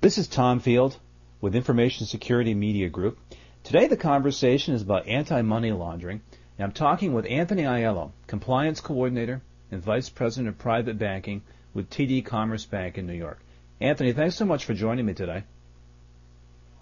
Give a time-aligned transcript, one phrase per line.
[0.00, 0.96] This is Tom Field
[1.40, 3.18] with Information Security Media Group.
[3.64, 6.20] Today the conversation is about anti-money laundering,
[6.56, 9.42] and I'm talking with Anthony Aiello, Compliance Coordinator
[9.72, 11.42] and Vice President of Private Banking
[11.74, 13.40] with TD Commerce Bank in New York.
[13.80, 15.42] Anthony, thanks so much for joining me today.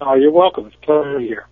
[0.00, 0.64] Oh, you're welcome.
[0.64, 1.48] It's a pleasure to be here.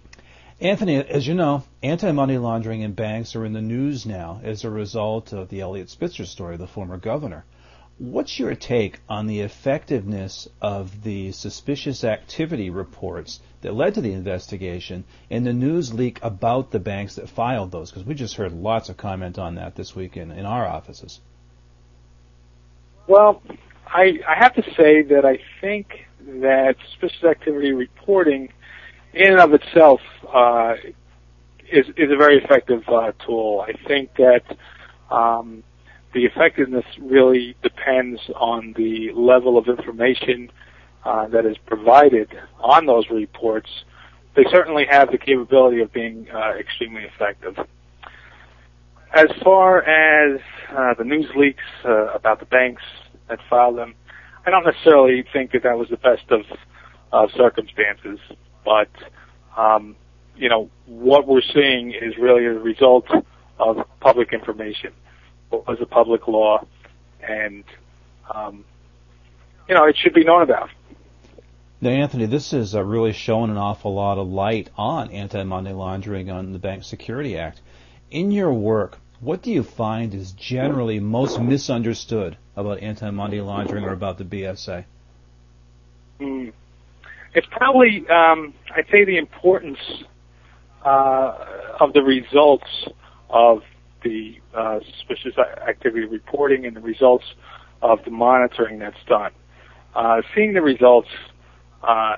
[0.63, 4.71] Anthony, as you know, anti-money laundering in banks are in the news now as a
[4.71, 7.45] result of the Eliot Spitzer story, the former governor.
[8.01, 14.15] What's your take on the effectiveness of the suspicious activity reports that led to the
[14.15, 17.91] investigation and the news leak about the banks that filed those?
[17.91, 21.21] Because we just heard lots of comment on that this week in, in our offices.
[23.07, 23.43] Well,
[23.87, 28.51] I, I have to say that I think that suspicious activity reporting
[29.13, 30.01] in and of itself
[30.33, 30.77] uh,
[31.71, 33.63] is, is a very effective uh, tool.
[33.69, 34.57] I think that
[35.11, 35.65] um,
[36.13, 40.51] the effectiveness really depends on the level of information
[41.05, 42.29] uh, that is provided
[42.59, 43.71] on those reports.
[44.37, 47.57] They certainly have the capability of being uh, extremely effective.
[49.15, 52.83] As far as uh, the news leaks uh, about the banks
[53.29, 53.95] that filed them,
[54.47, 58.19] I don't necessarily think that that was the best of circumstances,
[58.65, 58.89] but
[59.57, 59.97] um,
[60.37, 63.07] you know what we're seeing is really a result
[63.59, 64.93] of public information
[65.51, 66.65] was a public law,
[67.23, 67.65] and
[68.33, 68.65] um,
[69.69, 70.71] you know it should be known about.
[71.83, 76.31] Now, Anthony, this is uh, really showing an awful lot of light on anti-money laundering
[76.31, 77.63] on the Bank Secrecy Act.
[78.11, 83.93] In your work, what do you find is generally most misunderstood about anti-money laundering or
[83.93, 84.85] about the BSA?
[86.21, 86.53] Mm.
[87.35, 89.79] It's probably, um, I'd say, the importance
[90.85, 92.89] uh, of the results
[93.29, 93.63] of
[94.03, 97.25] the uh, suspicious activity reporting and the results
[97.83, 99.33] of the monitoring that's done.
[99.95, 101.09] Uh, seeing the results
[101.83, 102.17] uh,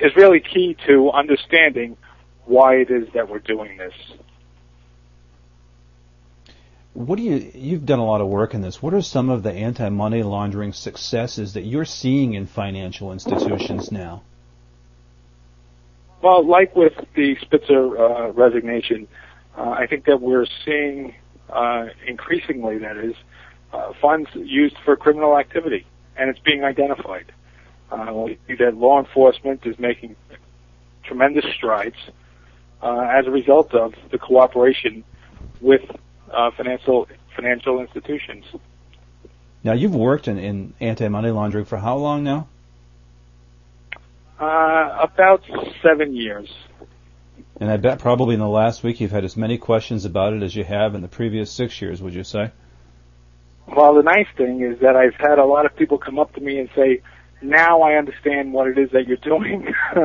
[0.00, 1.96] is really key to understanding
[2.46, 3.94] why it is that we're doing this.
[6.94, 8.80] What do you you've done a lot of work in this.
[8.80, 14.22] What are some of the anti-money laundering successes that you're seeing in financial institutions now?
[16.22, 19.08] Well, like with the Spitzer uh, resignation,
[19.56, 21.14] uh, I think that we're seeing
[21.50, 23.14] uh, increasingly, that is,
[23.72, 27.32] uh, funds used for criminal activity, and it's being identified.
[27.90, 30.16] Uh, we see that law enforcement is making
[31.04, 31.96] tremendous strides
[32.82, 35.04] uh, as a result of the cooperation
[35.60, 35.82] with
[36.32, 38.44] uh, financial financial institutions.
[39.62, 42.48] Now, you've worked in, in anti-money laundering for how long now?
[44.38, 45.42] Uh, about
[45.82, 46.52] seven years.
[47.60, 50.42] And I bet probably in the last week you've had as many questions about it
[50.42, 52.50] as you have in the previous six years, would you say?
[53.66, 56.40] Well, the nice thing is that I've had a lot of people come up to
[56.40, 57.00] me and say,
[57.40, 59.72] now I understand what it is that you're doing.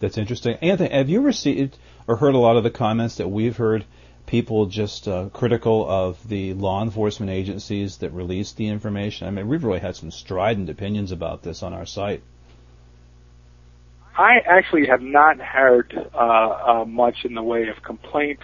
[0.00, 0.56] That's interesting.
[0.62, 3.84] Anthony, have you received or heard a lot of the comments that we've heard
[4.26, 9.26] people just uh, critical of the law enforcement agencies that released the information?
[9.26, 12.22] I mean, we've really had some strident opinions about this on our site.
[14.18, 18.40] I actually have not heard uh, uh, much in the way of complaint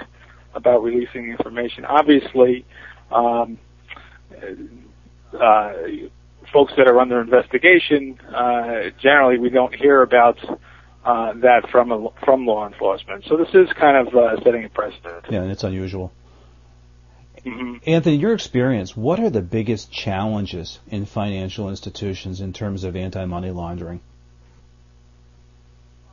[0.54, 1.84] about releasing information.
[1.84, 2.64] Obviously,
[3.10, 3.58] um,
[5.32, 5.72] uh,
[6.52, 10.38] folks that are under investigation, uh, generally we don't hear about
[11.04, 13.24] uh, that from a, from law enforcement.
[13.28, 15.24] So this is kind of uh, setting a precedent.
[15.28, 16.12] Yeah, and it's unusual.
[17.44, 17.90] Mm-hmm.
[17.90, 23.50] Anthony, your experience, what are the biggest challenges in financial institutions in terms of anti-money
[23.50, 24.00] laundering?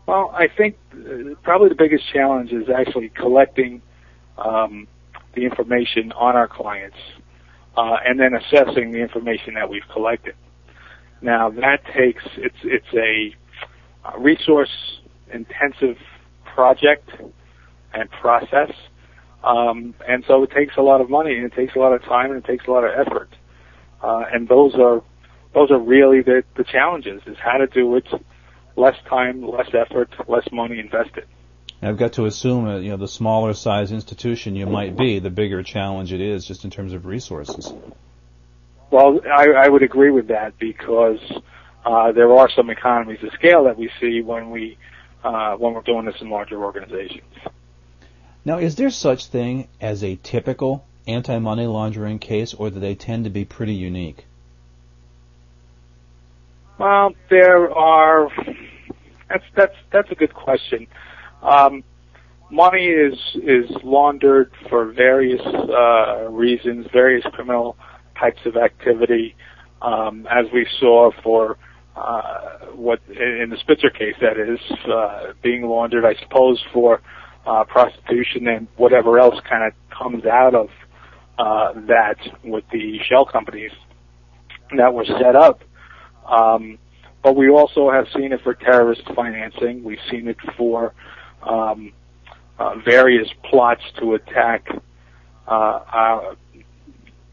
[0.07, 3.81] Well, I think uh, probably the biggest challenge is actually collecting
[4.37, 4.87] um,
[5.35, 6.97] the information on our clients
[7.77, 10.35] uh, and then assessing the information that we've collected.
[11.21, 13.35] Now that takes it's it's a,
[14.13, 14.71] a resource
[15.31, 15.97] intensive
[16.55, 17.09] project
[17.93, 18.71] and process,
[19.43, 22.01] um, and so it takes a lot of money and it takes a lot of
[22.03, 23.29] time and it takes a lot of effort,
[24.03, 25.03] uh, and those are
[25.53, 28.07] those are really the the challenges is how to do it
[28.75, 31.25] less time, less effort, less money invested.
[31.81, 35.31] I've got to assume, uh, you know, the smaller size institution you might be, the
[35.31, 37.73] bigger challenge it is, just in terms of resources.
[38.91, 41.19] Well, I, I would agree with that because
[41.83, 44.77] uh, there are some economies of scale that we see when we
[45.23, 47.23] uh, when we're doing this in larger organizations.
[48.43, 53.23] Now, is there such thing as a typical anti-money laundering case, or do they tend
[53.25, 54.25] to be pretty unique?
[56.81, 58.27] Well, there are.
[59.29, 60.87] That's that's that's a good question.
[61.43, 61.83] Um,
[62.49, 67.77] money is is laundered for various uh, reasons, various criminal
[68.19, 69.35] types of activity,
[69.83, 71.59] um, as we saw for
[71.95, 74.59] uh, what in the Spitzer case that is
[74.91, 76.99] uh, being laundered, I suppose, for
[77.45, 80.69] uh, prostitution and whatever else kind of comes out of
[81.37, 83.71] uh, that with the shell companies
[84.75, 85.61] that were set up.
[86.27, 86.77] Um,
[87.23, 89.83] but we also have seen it for terrorist financing.
[89.83, 90.93] We've seen it for
[91.43, 91.93] um,
[92.57, 94.67] uh, various plots to attack
[95.47, 96.35] uh, uh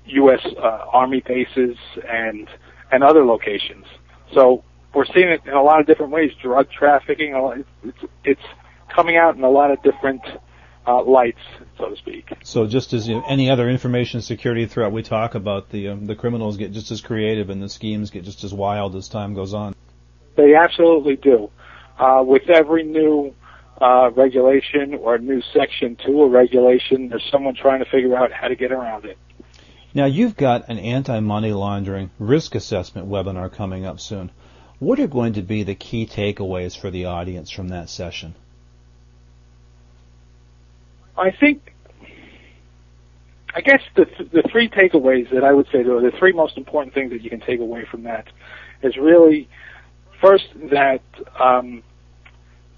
[0.07, 0.41] U.S.
[0.57, 1.77] Uh, Army bases
[2.09, 2.49] and
[2.91, 3.85] and other locations.
[4.33, 4.65] So
[4.95, 6.33] we're seeing it in a lot of different ways.
[6.43, 7.35] Drug trafficking,
[7.85, 8.41] it's, it's
[8.95, 10.23] coming out in a lot of different
[10.87, 11.39] uh, lights,
[11.79, 12.33] so to speak.
[12.43, 16.57] So just as any other information security threat we talk about, the um, the criminals
[16.57, 19.75] get just as creative and the schemes get just as wild as time goes on.
[20.37, 21.51] They absolutely do.
[21.99, 23.35] Uh, with every new
[23.81, 28.49] uh, regulation or new section to a regulation, there's someone trying to figure out how
[28.49, 29.19] to get around it.
[29.95, 34.31] Now you've got an anti-money laundering risk assessment webinar coming up soon.
[34.79, 38.35] What are going to be the key takeaways for the audience from that session?
[41.19, 41.75] I think,
[43.55, 47.11] I guess the the three takeaways that I would say, the three most important things
[47.13, 48.27] that you can take away from that
[48.83, 49.49] is really
[50.21, 51.03] first that
[51.41, 51.83] um,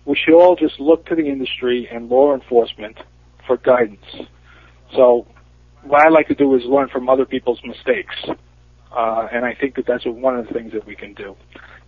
[0.04, 2.98] we should all just look to the industry and law enforcement
[3.46, 4.04] for guidance.
[4.96, 5.26] So
[5.84, 8.14] what I like to do is learn from other people's mistakes.
[8.96, 11.36] Uh, and I think that that's one of the things that we can do.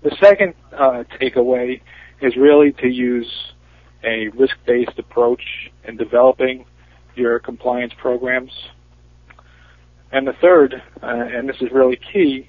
[0.04, 1.81] The second uh, takeaway
[2.20, 3.26] is really to use
[4.04, 5.43] a risk-based approach
[5.84, 6.64] in developing
[7.14, 8.52] your compliance programs.
[10.10, 12.49] And the third, uh, and this is really key,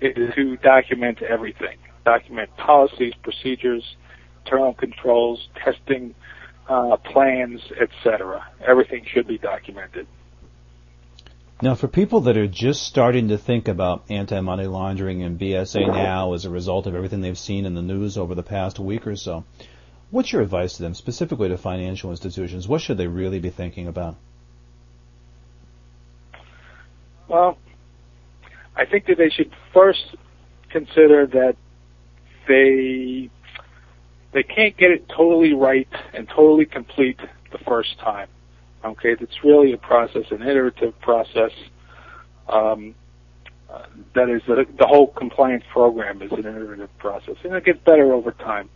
[0.00, 1.78] is to document everything.
[2.04, 3.84] Document policies, procedures,
[4.44, 6.14] internal controls, testing
[6.68, 8.46] uh, plans, etc.
[8.66, 10.06] Everything should be documented.
[11.62, 16.32] Now, for people that are just starting to think about anti-money laundering and BSA now
[16.32, 19.14] as a result of everything they've seen in the news over the past week or
[19.14, 19.44] so,
[20.10, 22.68] what's your advice to them, specifically to financial institutions?
[22.68, 24.16] What should they really be thinking about?
[27.28, 27.58] Well,
[28.76, 30.16] I think that they should first
[30.70, 31.56] consider that
[32.48, 33.30] they
[34.32, 37.18] they can't get it totally right and totally complete
[37.52, 38.28] the first time.
[38.84, 41.50] Okay, it's really a process, an iterative process.
[42.48, 42.94] Um,
[43.68, 47.78] uh, that is, the, the whole compliance program is an iterative process, and it gets
[47.84, 48.68] better over time.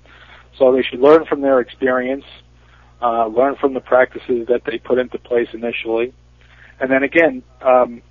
[0.58, 2.24] So they should learn from their experience,
[3.02, 6.12] uh, learn from the practices that they put into place initially,
[6.80, 8.02] and then again, um,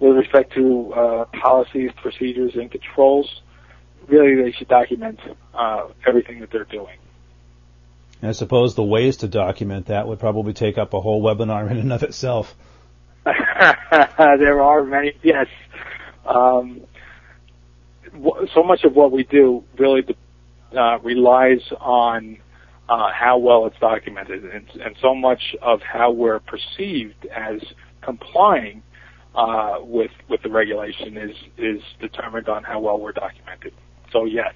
[0.00, 3.42] with respect to uh, policies, procedures, and controls,
[4.06, 5.20] really they should document
[5.54, 6.96] uh, everything that they're doing.
[8.22, 11.78] I suppose the ways to document that would probably take up a whole webinar in
[11.78, 12.54] and of itself.
[13.24, 15.46] there are many, yes.
[16.26, 16.80] Um,
[18.54, 20.02] so much of what we do really
[20.76, 22.38] uh, relies on
[22.88, 27.60] uh, how well it's documented, and, and, so much of how we're perceived as
[28.00, 28.82] complying
[29.34, 33.74] uh, with with the regulation is is determined on how well we're documented.
[34.10, 34.54] So yes.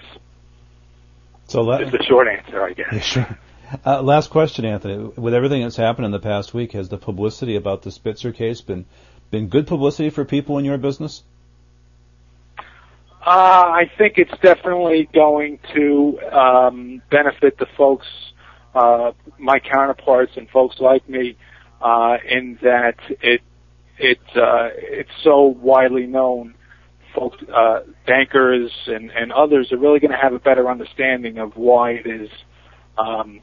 [1.49, 2.93] So that is the short answer, I guess.
[2.93, 3.39] Yeah, sure.
[3.85, 5.13] Uh, last question, Anthony.
[5.17, 8.61] With everything that's happened in the past week, has the publicity about the Spitzer case
[8.61, 8.87] been
[9.31, 11.23] been good publicity for people in your business?
[13.25, 18.07] Uh, I think it's definitely going to um, benefit the folks,
[18.75, 21.37] uh, my counterparts, and folks like me,
[21.81, 23.41] uh, in that it
[23.97, 26.55] it uh, it's so widely known.
[27.15, 31.53] Folks, uh, bankers, and, and others are really going to have a better understanding of
[31.57, 32.31] why it is
[32.97, 33.41] um,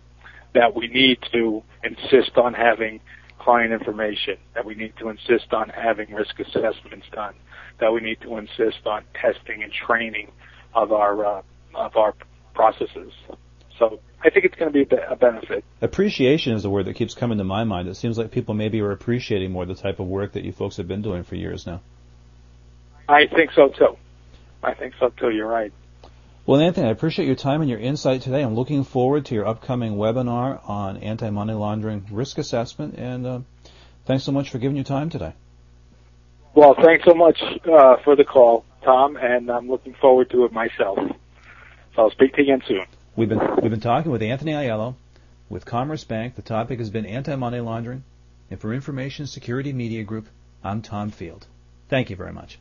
[0.55, 2.99] that we need to insist on having
[3.39, 7.33] client information, that we need to insist on having risk assessments done,
[7.79, 10.31] that we need to insist on testing and training
[10.73, 11.41] of our uh,
[11.73, 12.13] of our
[12.53, 13.13] processes.
[13.77, 15.63] So I think it's going to be a benefit.
[15.81, 17.87] Appreciation is the word that keeps coming to my mind.
[17.87, 20.77] It seems like people maybe are appreciating more the type of work that you folks
[20.77, 21.81] have been doing for years now.
[23.07, 23.97] I think so too.
[24.61, 25.29] I think so too.
[25.29, 25.71] You're right.
[26.49, 28.41] Well, Anthony, I appreciate your time and your insight today.
[28.41, 33.39] I'm looking forward to your upcoming webinar on anti-money laundering risk assessment, and uh,
[34.05, 35.33] thanks so much for giving your time today.
[36.55, 37.39] Well, thanks so much
[37.71, 40.97] uh, for the call, Tom, and I'm looking forward to it myself.
[41.95, 42.85] So I'll speak to you again soon.
[43.15, 44.95] We've been we've been talking with Anthony Aiello
[45.49, 46.33] with Commerce Bank.
[46.33, 48.03] The topic has been anti-money laundering,
[48.49, 50.25] and for Information Security Media Group,
[50.63, 51.45] I'm Tom Field.
[51.89, 52.57] Thank you very much.